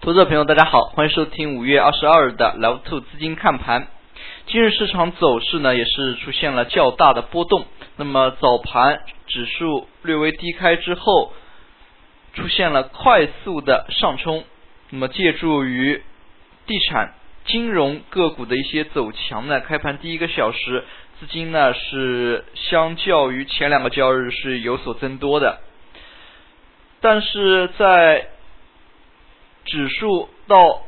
[0.00, 3.88] 投资者朋友，大家好，欢迎收听五月二十二日的 Love Two 资金看盘。
[4.46, 7.64] 今日市场走势呢，也是出现了较大的波动。
[7.96, 11.32] 那么早盘指数略微低开之后，
[12.32, 14.44] 出现了快速的上冲。
[14.90, 16.00] 那么借助于
[16.68, 17.14] 地产、
[17.46, 20.84] 金融个股的一些走强呢，开盘第一个小时
[21.18, 25.58] 资金呢是相较于前两个交易日是有所增多的。
[27.00, 28.28] 但是在
[29.68, 30.82] 指数到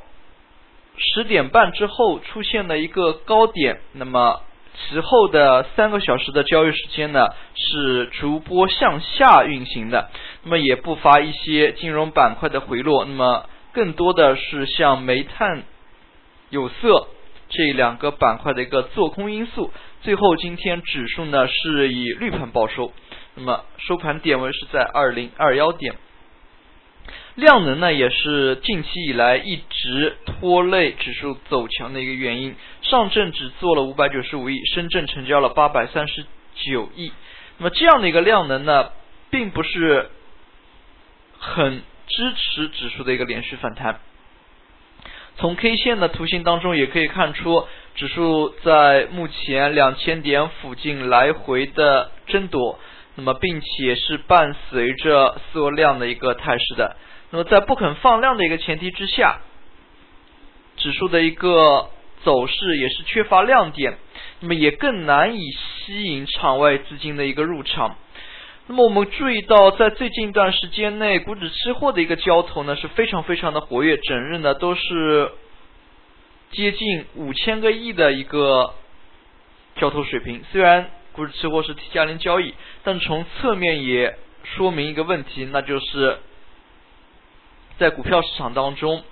[0.97, 4.43] 十点半之后出现了一个高点，那么
[4.75, 10.11] 其后的三个小时的交易时间呢是逐波向下运行的，
[10.43, 15.63] 那么也不乏一些金融板块的回落，那么更多的是像煤炭、
[16.49, 17.09] 有色
[17.49, 19.71] 这两个板块的一个做空因素。
[20.03, 22.93] 最后今天指数呢是以绿盘报收，
[23.35, 25.95] 那么收盘点位是在二零二幺点。
[27.41, 32.55] 量能呢，也是近期以来一直拖累指数走强的一个原因。
[32.83, 37.11] 上证只做了五百九十五亿，深圳成交了八百三十九亿。
[37.59, 38.91] 那么这样的一个量能呢，
[39.31, 40.11] 并不是
[41.39, 43.99] 很支持指数的一个连续反弹。
[45.37, 52.79] 从 K 线的图形当中也可以看出，指数在目前两千点附近来回的争夺，
[53.15, 56.97] 那么并且是伴随着缩量的一个态势的。
[57.33, 59.41] 那么在不肯放量的一个前提之下，
[60.77, 61.91] 指数的一个
[62.25, 63.99] 走势也是缺乏亮点，
[64.41, 67.97] 那么也更难以吸引场外资金的一个入场。
[68.67, 75.31] 那么我们注意到，在最近一段时间内，股指期货的一个交投呢是非常非常的活跃，整日呢都是
[76.51, 78.75] 接近五千个亿的一个
[79.77, 80.43] 交投水平。
[80.51, 86.19] 虽然股指期货是 T 加零交易，但从侧面也说明一个问题，那就是。
[87.81, 89.03] 在股票市场当中，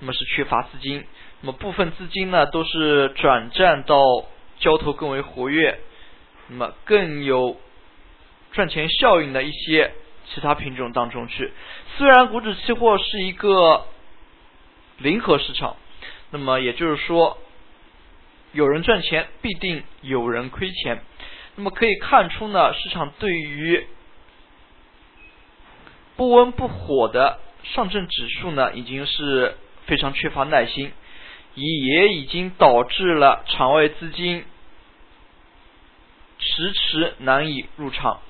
[0.00, 1.06] 那么是缺乏资金，
[1.42, 4.02] 那么部分资金呢都是转战到
[4.58, 5.78] 交投更为活跃，
[6.48, 7.56] 那么更有
[8.50, 9.92] 赚钱效应的一些
[10.26, 11.52] 其他品种当中去。
[11.96, 13.86] 虽然股指期货是一个
[14.98, 15.76] 零和市场，
[16.30, 17.38] 那么也就是说，
[18.50, 21.00] 有人赚钱必定有人亏钱。
[21.54, 23.86] 那么可以看出呢，市场对于
[26.16, 27.38] 不温不火的。
[27.74, 29.56] 上证指数呢，已经是
[29.86, 30.92] 非常缺乏耐心，
[31.54, 34.44] 也已经导致了场外资金
[36.38, 38.20] 迟迟难以入场。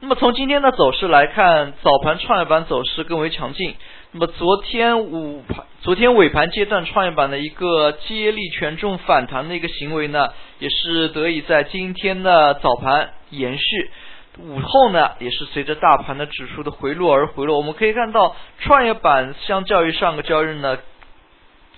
[0.00, 3.74] 那么从今天的走势来看，早盘创业板走势更为强劲。
[4.12, 10.28] 那么昨天午盘、昨天尾盘阶段创业板的一个接力权重反弹的一个行为呢，
[10.58, 13.90] 也是得以在今天的早盘延续。
[14.38, 17.56] 午后呢，也是随着大盘的指数的回落而回落。
[17.56, 20.78] 我们可以看到，创业板相较于上个交易日呢，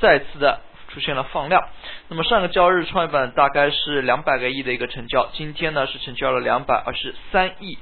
[0.00, 1.62] 再次的出现了放量。
[2.08, 7.78] 那么上个交易日创业板大概是两百个亿的一个成交，今天呢是成交了两百二十三亿。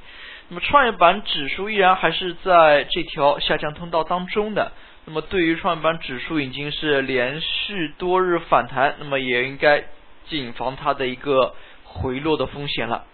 [0.49, 4.71] 那么创业板指数依然还是在这条下降通道当中的。
[5.05, 9.85] 那么对于创业板指数已经是连续多日反弹，那么也应该
[10.27, 13.05] 谨防它的一个回落的风险了。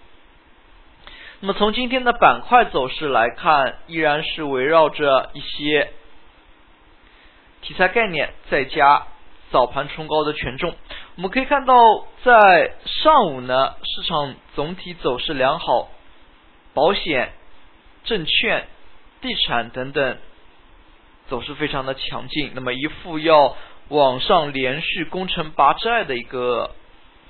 [1.46, 5.92] 那么从今天的板块走势来看，依然是围绕着一些
[7.62, 9.08] 题材概念，再加
[9.52, 10.74] 早盘冲高的权重。
[11.18, 11.76] 我们可以看到，
[12.24, 15.90] 在上午呢，市场总体走势良好，
[16.74, 17.34] 保险、
[18.06, 18.66] 证券、
[19.20, 20.18] 地产等等
[21.28, 23.58] 走势非常的强劲，那么一副要
[23.90, 26.72] 往上连续攻城拔寨的一个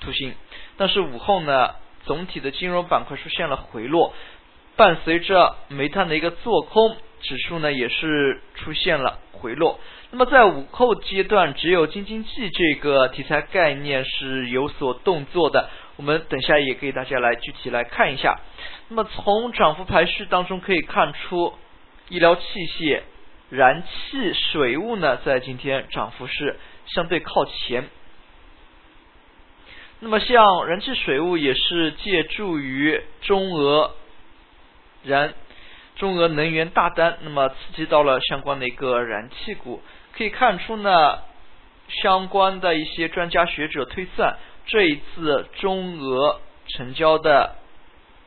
[0.02, 0.36] 图形。
[0.78, 1.74] 但是午后呢？
[2.06, 4.14] 总体的金融板块出现了回落，
[4.76, 9.80] 伴随着煤炭的一个做空，指数呢也是出现了回落。
[10.12, 15.70] 那么在午后阶段，只有京津冀这个题材概念是有所动作的。
[15.96, 18.40] 我们等下也给大家来具体来看一下。
[18.90, 21.54] 那么从涨幅排序当中可以看出，
[22.10, 23.02] 医疗器械、
[23.50, 27.86] 燃气、水务呢在今天涨幅是相对靠前。
[30.04, 33.96] 那么像燃气水务也是借助于中俄
[35.06, 35.34] 燃
[35.96, 39.82] 中俄能源大单，那么刺激到了相关的一个燃气股。
[40.12, 41.20] 可以看出呢，
[41.88, 44.36] 相关的一些专家学者推算，
[44.66, 47.56] 这一次中俄成交的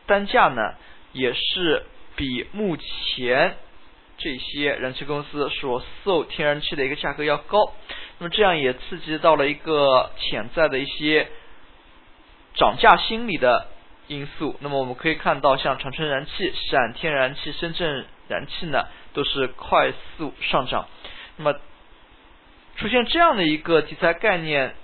[0.06, 0.76] 单价呢，
[1.12, 1.84] 也是
[2.17, 3.55] 比目前
[4.17, 7.75] 这些燃气公司所售天然气的一个价格要高。
[8.17, 11.28] 那么这样也刺激到了一个潜在的一些。
[12.56, 13.69] 涨价心理的
[14.08, 20.88] 因素，那么我们可以看到，像长春燃气、陕天然气、深圳燃气呢，都是快速上涨。
[21.37, 21.58] 那么
[22.76, 24.75] 出现这样的一个题材概念，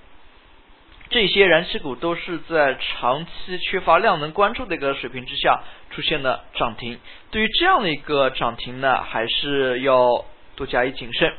[1.09, 6.99] 这些燃气股都是在长期缺乏量能关注的一个水平之下出现了涨停。
[7.31, 11.33] 对于这样的一个涨停呢，还是要多加以谨慎。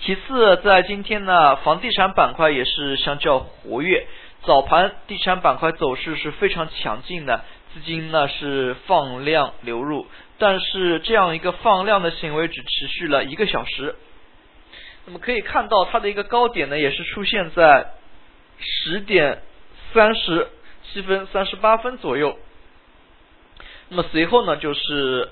[0.00, 4.06] 其次，在今天呢，房地产板块也是相较活跃。
[4.42, 7.44] 早盘地产板块走势是非常强劲的，
[7.74, 10.06] 资金呢是放量流入，
[10.38, 13.94] 但是这样一个放量的行为只持续了一个小时。
[15.06, 17.92] 那么可以看到，它的一个高点呢，也是出现在
[18.58, 19.42] 十点
[19.92, 20.48] 三十
[20.84, 22.38] 七分、三十八分左右。
[23.88, 25.30] 那么随后呢，就是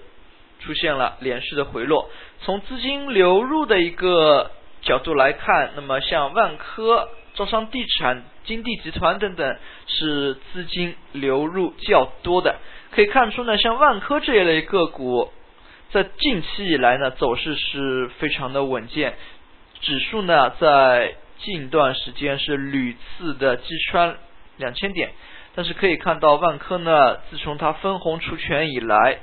[0.60, 2.10] 出现了连续的回落。
[2.40, 4.50] 从资金流入的一个
[4.82, 9.56] 角度来看，那么像万科、招商地产、金地集团等等
[9.86, 12.56] 是资金流入较多的。
[12.90, 15.30] 可以看出呢，像万科这一类个股，
[15.90, 19.14] 在近期以来呢走势是非常的稳健，
[19.82, 24.16] 指数呢在近段时间是屡次的击穿
[24.56, 25.10] 两千点。
[25.54, 29.18] 但是可以看到，万科呢自从它分红除权以来，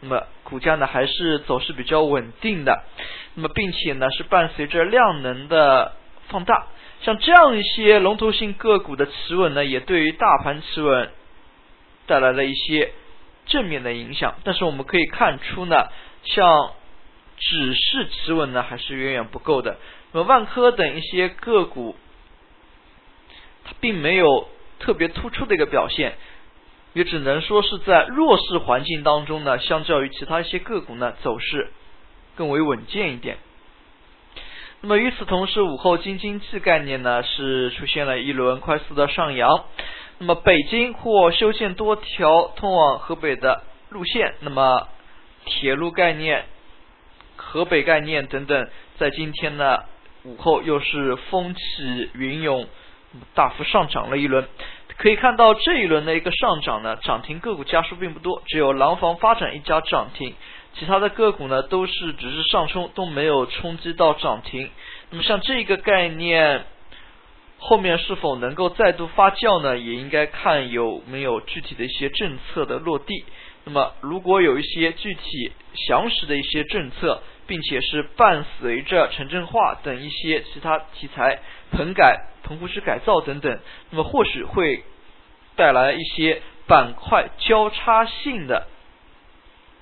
[0.00, 2.84] 那么股价呢还是走势比较稳定的。
[3.34, 5.94] 那么并且呢是伴随着量能的
[6.28, 6.66] 放大，
[7.02, 11.10] 像这样一些龙头性个股的企稳呢，也对于大盘企稳
[12.06, 12.92] 带来了一些
[13.46, 14.34] 正面的影响。
[14.44, 15.88] 但是我们可以看出呢，
[16.22, 16.72] 像
[17.36, 19.78] 只是企稳呢还是远远不够的。
[20.12, 21.96] 那么万科等一些个股，
[23.64, 24.48] 它并没有
[24.78, 26.14] 特别突出的一个表现，
[26.94, 31.70] 也只能说是在弱势环境当中呢，相较于其他一些个股呢走势。
[32.36, 33.38] 更为稳健一点。
[34.86, 39.64] 那么与此同时，午后京津冀概念呢是出现了一轮快速的上扬。
[40.18, 44.86] 那么北京或修建多条通往河北的路线，那么
[45.46, 46.44] 铁路概念、
[47.36, 49.84] 河北概念等等，在今天呢
[50.24, 52.66] 午后又是风起云涌，
[53.32, 54.46] 大幅上涨了一轮。
[54.98, 60.34] 可以看到这一轮的一个上涨呢，涨停个股家数并不多，只有廊坊发展一家涨停。
[60.78, 64.68] 其他的个股呢，都是只是上冲，都没有冲击到涨停。
[65.10, 66.64] 那么像这个概念，
[67.58, 69.78] 后面是否能够再度发酵呢？
[69.78, 73.24] 也应该看有没有具体的一些政策的落地。
[73.64, 81.40] 那么如果有一些具体详实的一些政策，并且是伴随着城镇化等一些其他题材、
[81.70, 83.58] 棚改、棚户区改造等等，
[83.90, 84.82] 那么或许会
[85.56, 88.66] 带来一些板块交叉性的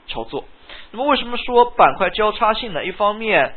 [0.06, 0.44] 炒作。
[0.92, 2.84] 那么为什么说板块交叉性呢？
[2.84, 3.54] 一方面，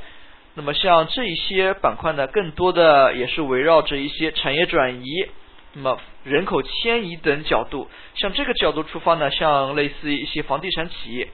[0.53, 5.27] 那么像这一些板块呢，更多的也是围绕着一些产业转移、
[5.73, 7.89] 那么人口迁移等角度。
[8.15, 11.27] 像这个角度出发呢，像类似一些房地产企业，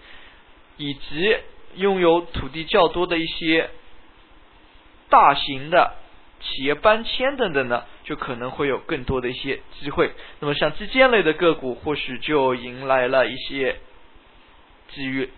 [0.77, 1.38] 以及
[1.75, 3.69] 拥有土地较多的一些
[5.07, 5.94] 大型的
[6.39, 10.13] 企业搬迁等等呢，就可能会有更多的一些机会。
[10.39, 13.77] 那么像基建类的个股，或许就迎来了一些
[14.89, 15.30] 机遇。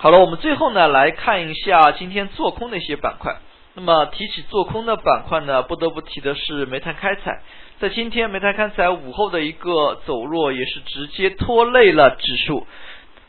[0.00, 3.36] 好了，我们最后呢来看一下今天做空的一些板块。
[3.74, 7.42] 那么提起做空的板块呢，不得不提的是煤炭开采。
[7.80, 12.64] 在今天煤炭开采午后的一个走弱，也是直接拖累了指数。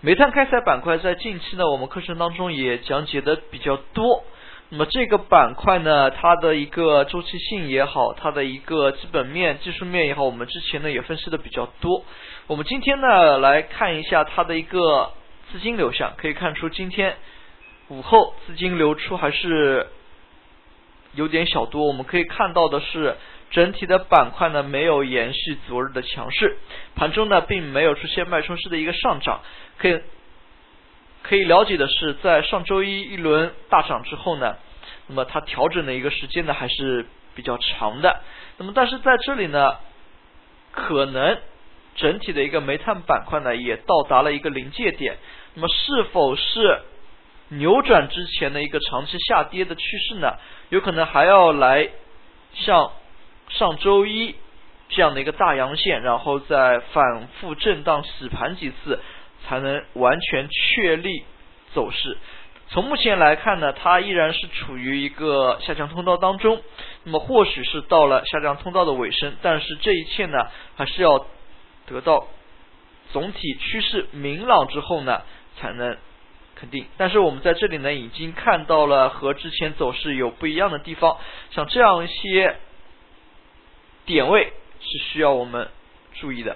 [0.01, 4.24] 煤炭开采板块在近期呢，我们课程当中也讲解的比较多。
[4.70, 12.03] 那么这个板块呢，它的一个周期性也好，它的一个基本面、技术面也好，我们之前呢也分析的比较多。
[12.46, 15.13] 我们今天呢来看一下它的一个。
[15.51, 17.18] 资金流向可以看出，今天
[17.88, 19.88] 午后资金流出还是
[21.13, 21.88] 有点小多。
[21.88, 23.15] 我们可以看到的是，
[23.50, 26.58] 整体的板块呢没有延续昨日的强势，
[26.96, 29.41] 盘中呢并没有出现脉冲式的一个上涨。
[29.77, 30.00] 可以
[31.24, 34.56] 可以了解的是，在上周一一轮大涨之后呢，
[35.08, 38.22] 那么它调整的一个时间呢还是比较长的。
[38.58, 39.77] 那么但是在这里呢，
[40.72, 41.39] 可能
[42.00, 45.18] 整体的一个煤炭板块呢也到达了一个临界点。
[45.53, 46.82] 那么是否是
[47.50, 50.34] 扭转之前的一个长期下跌的趋势呢？
[50.70, 51.89] 有可能还要来
[52.53, 52.91] 像
[53.50, 54.36] 上周一
[54.89, 59.00] 这样的一个大阳线，然后再反复震荡洗盘几次，
[59.48, 61.24] 才能完全确立
[61.74, 62.18] 走势。
[62.70, 66.62] 从目前来看呢，它依然是处于一个下降通道当中。
[67.03, 70.38] 那么或许是到了下降通道的尾声，但是这一切呢，
[70.75, 71.25] 还是要
[71.89, 72.27] 得到
[73.12, 75.22] 总体趋势明朗之后呢。
[75.58, 75.98] 才能
[76.55, 81.17] 肯定，但是我们在这里呢，已经看到了和之前走势有不一样的地方，
[81.51, 82.55] 像这样一些
[84.05, 85.67] 点位是需要我们
[86.13, 86.55] 注意的。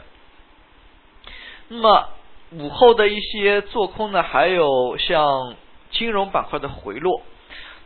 [1.68, 2.10] 那么
[2.52, 5.56] 午后的一些做空呢，还有像
[5.92, 7.24] 金融板块的回落。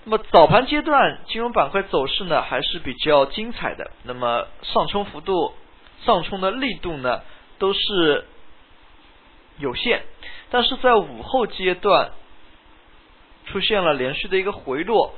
[0.04, 5.56] 那么早盘阶段金融板块走势呢还是比较精彩的，那么上冲幅度、
[6.06, 7.24] 上冲的力度呢
[7.58, 8.26] 都是
[9.58, 10.02] 有限，
[10.50, 12.12] 但是在午后阶段
[13.46, 15.14] 出现了连续的一个回落，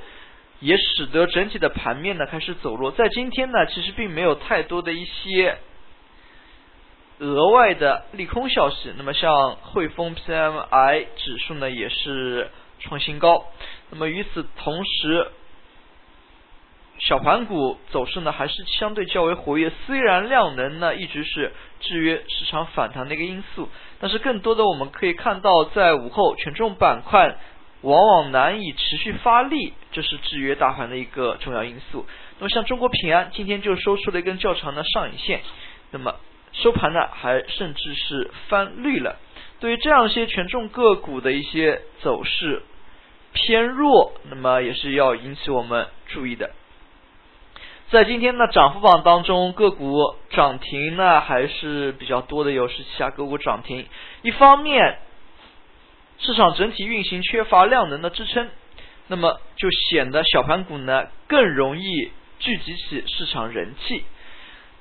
[0.60, 2.90] 也使得整体的盘面呢开始走弱。
[2.92, 5.58] 在今天呢，其实并没有太多的一些
[7.18, 12.50] 额外的利空消息，那么像汇丰 PMI 指数呢也是。
[12.82, 13.44] 创新高，
[13.90, 15.30] 那么与此同时，
[17.00, 19.72] 小盘股走势呢还是相对较为活跃。
[19.86, 27.36] 虽然量能呢一直是制约市场反弹的一个因素，但是更多的我们可以看到，在午后权重板块
[27.80, 32.06] 往往难以持续发力，这是制约大盘的一个重要因素。
[32.38, 35.40] 那么像中国平安今天就收出了一根较长的上影线，
[35.90, 36.16] 那么
[36.52, 39.16] 收盘呢还甚至是翻绿了。
[39.58, 42.62] 对于这样一些权重个股的一些走势。
[43.32, 46.50] 偏弱，那么也是要引起我们注意的。
[47.90, 53.84] 在今天的涨幅榜当中，个股涨停呢还是比较多的，有十七家个股涨停。
[54.22, 54.98] 一方面，
[56.18, 58.48] 市场整体运行缺乏量能的支撑，
[59.08, 64.04] 那么就显得小盘股呢更容易聚集起市场人气。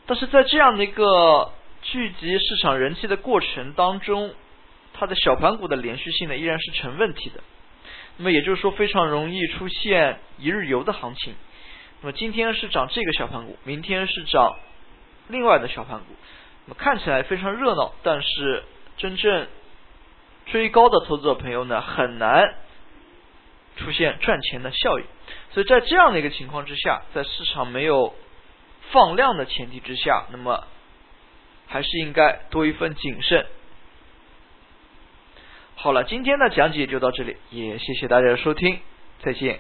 [0.06, 1.51] 但是在这样的一个
[1.82, 4.36] 聚集市场人气的过程当中，
[4.94, 7.42] 它的小盘股的连续性呢依然是成问题的。
[8.18, 11.34] 那么也就是说，非常容易出现一日游的行情。
[12.01, 14.58] 那么今天是涨这个小盘股，明天是涨
[15.27, 16.06] 另外的小盘股。
[16.65, 18.63] 那么看起来非常热闹，但是
[18.98, 19.48] 真正
[20.46, 22.56] 追高的投资者朋友呢，很难
[23.75, 25.06] 出现赚钱的效应。
[25.51, 28.13] 所以在这样的一个情况之下，在市场没有
[28.91, 30.65] 放量的前提之下，那么
[31.68, 33.46] 还是应该多一份谨慎。
[35.75, 38.79] 好了，今天的讲解就到这里，也谢谢大家的收听，
[39.22, 39.60] 再见。